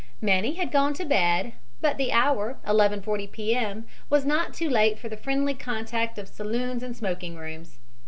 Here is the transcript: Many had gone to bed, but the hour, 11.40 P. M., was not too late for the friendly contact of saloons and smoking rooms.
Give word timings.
Many 0.19 0.55
had 0.55 0.71
gone 0.71 0.95
to 0.95 1.05
bed, 1.05 1.53
but 1.79 1.97
the 1.99 2.11
hour, 2.11 2.57
11.40 2.65 3.31
P. 3.31 3.53
M., 3.53 3.85
was 4.09 4.25
not 4.25 4.51
too 4.51 4.67
late 4.67 4.97
for 4.97 5.09
the 5.09 5.15
friendly 5.15 5.53
contact 5.53 6.17
of 6.17 6.27
saloons 6.27 6.81
and 6.81 6.97
smoking 6.97 7.35
rooms. 7.35 7.77